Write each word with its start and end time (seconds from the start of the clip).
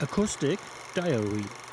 Acoustic 0.00 0.60
Diary. 0.94 1.67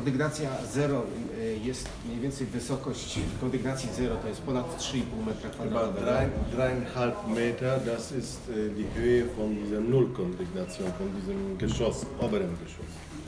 Kondygnacja 0.00 0.50
0 0.72 1.02
y, 1.38 1.58
jest 1.64 1.88
mniej 2.08 2.20
więcej 2.20 2.46
wysokość 2.46 3.18
kondygnacji 3.40 3.88
0 3.96 4.16
to 4.16 4.28
jest 4.28 4.40
ponad 4.40 4.78
3,5 4.78 5.00
metra 5.26 5.50
kwadratowego. 5.50 6.06
drei, 6.06 6.26
dreieinhalb 6.52 7.28
Meter, 7.28 7.80
das 7.84 8.12
ist 8.12 8.40
äh, 8.48 8.70
die 8.76 8.86
Höhe 8.96 9.26
von 9.36 9.54
dieser 9.64 9.80
Nullkondignation, 9.80 10.92
von 10.98 11.08
diesem 11.20 11.58
Geschoss, 11.58 12.06
oberen 12.20 12.50
Geschoss. 12.50 12.86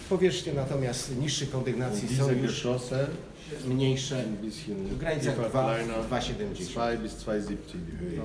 Powierzchnie 0.08 0.52
natomiast 0.52 1.16
niższych 1.20 1.50
kondygnacji 1.50 2.16
są 2.16 2.30
już 2.30 2.42
Geschosse 2.42 3.06
mniejsze, 3.66 4.24
w 4.68 4.98
granicach 4.98 5.34
tiefer, 5.34 5.50
2, 5.50 5.74
kleiner, 5.74 5.96
2,70. 6.10 6.72
2 6.72 6.96
bis 6.96 7.12
2,70 7.12 7.56
die 7.86 7.96
Höhe. 7.98 8.16
No 8.16 8.24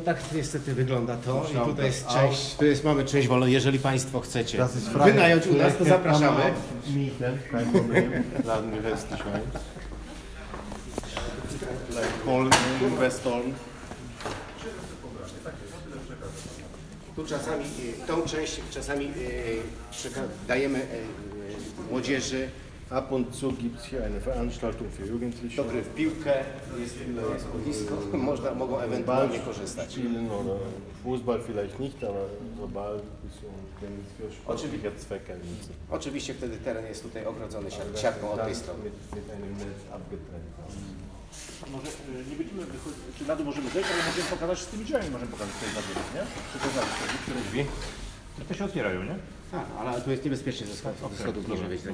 tak 0.00 0.16
niestety 0.34 0.74
wygląda 0.74 1.16
to 1.16 1.46
i 1.54 1.68
tutaj 1.68 1.86
jest 1.86 2.06
część, 2.08 2.54
tu 2.56 2.64
jest, 2.64 2.84
mamy 2.84 3.04
część 3.04 3.28
wolną, 3.28 3.46
jeżeli 3.46 3.78
Państwo 3.78 4.20
chcecie 4.20 4.58
Das 4.58 4.76
ist 4.76 4.88
frei. 4.88 5.12
wynająć 5.12 5.46
u 5.46 5.54
nas, 5.54 5.76
to 5.76 5.84
zapraszamy. 5.84 6.42
Mieten, 6.96 7.38
kein 7.50 7.72
Problem. 7.72 8.12
Laden 8.44 8.70
wir 8.70 8.82
westlich 8.82 9.26
ein. 9.26 9.40
Vielleicht 11.88 12.12
Polen, 12.24 12.50
Westholm. 13.00 13.52
Tu 17.16 17.26
czasami, 17.26 17.64
y, 17.64 18.06
tą 18.06 18.22
część 18.22 18.60
czasami 18.70 19.04
y, 19.04 19.10
przeka- 19.92 20.28
dajemy 20.48 20.78
y, 20.78 20.82
y, 20.82 21.90
młodzieży 21.90 22.48
Ab 22.90 23.12
und 23.12 23.34
zu 23.34 23.52
gibt 23.52 23.78
es 23.78 23.84
hier 23.86 24.02
eine 24.04 24.20
Veranstaltung 24.20 24.88
für 24.90 25.06
Jugendliche. 25.06 25.56
do 25.56 25.64
gry 25.64 25.82
w 25.82 25.94
piłkę, 25.94 26.34
jest, 26.78 26.96
boisko, 27.64 27.94
można, 28.30 28.54
mogą 28.54 28.78
ewentualnie 28.80 29.38
korzystać. 29.38 29.90
spielen 29.92 30.30
oder 30.30 30.56
Fußball 31.04 31.40
vielleicht 31.46 31.78
nicht, 31.80 32.04
aber 32.04 32.24
so 32.58 32.68
Ball 32.68 33.00
Tennis 33.80 34.06
für 34.18 34.32
sportliche 34.32 34.90
Zwecke 34.98 35.34
nutzen. 35.34 35.72
Oczywiście 35.90 36.34
wtedy 36.34 36.56
teren 36.56 36.86
jest 36.86 37.02
tutaj 37.02 37.26
ogrodzony 37.26 37.68
siat- 37.70 37.98
siatką 38.02 38.30
od 38.32 38.44
tej 38.44 38.54
strony. 38.54 38.84
Mit, 38.84 38.92
mit 39.16 39.30
einem 39.34 39.52
Netz 39.58 39.80
abgetrennt. 39.94 40.50
Może 41.72 41.86
y, 41.88 42.30
nie 42.30 42.36
będziemy 42.36 42.64
wychodzić, 42.66 43.00
czy 43.18 43.24
na 43.26 43.36
dół 43.36 43.46
możemy 43.46 43.70
zejść, 43.70 43.88
ale 43.94 44.02
możemy 44.10 44.28
pokazać 44.30 44.58
z 44.58 44.66
tymi 44.66 44.84
drzwiami, 44.84 45.10
możemy 45.10 45.30
pokazać 45.30 45.54
tutaj 45.54 45.74
na 45.74 45.80
dół, 45.86 45.94
nie? 46.14 46.22
Pokazać 46.54 46.84
te 47.00 47.18
które 47.22 47.40
drzwi. 47.40 47.64
To 48.48 48.54
się 48.54 48.64
otwierają, 48.64 49.02
nie? 49.02 49.16
Tak, 49.52 49.64
ale 49.80 50.00
tu 50.00 50.10
jest 50.10 50.24
niebezpiecznie 50.24 50.66
ze 50.66 50.74
schodów, 50.76 51.16
ze 51.16 51.22
schodów 51.22 51.48
niżej 51.48 51.68
wejść. 51.68 51.84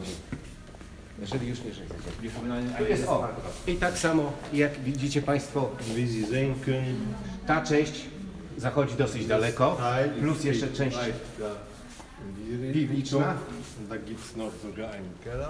Jeżeli 1.20 1.48
już 1.48 1.58
niżej 1.58 1.86
zejdziemy. 2.20 2.76
Tu 2.78 2.84
jest 2.84 3.08
o. 3.08 3.28
I 3.66 3.74
tak 3.76 3.98
samo 3.98 4.32
jak 4.52 4.80
widzicie 4.80 5.22
Państwo, 5.22 5.70
Wie 5.96 6.06
Sie 6.08 6.26
sehen 6.26 6.54
können, 6.66 6.94
ta 7.46 7.60
część 7.64 8.04
zachodzi 8.58 8.94
dosyć 8.94 9.26
daleko, 9.26 9.76
Teil 9.76 10.10
plus 10.10 10.44
jeszcze 10.44 10.68
część 10.68 10.96
da 10.96 11.02
in 12.50 12.62
Richtung. 12.62 12.72
piwniczna. 12.72 13.34
Und 13.80 13.88
da 13.88 13.96
gibt 13.98 14.20
es 14.24 14.36
noch 14.36 14.52
sogar 14.62 14.90
einen 14.90 15.12
Keller. 15.24 15.48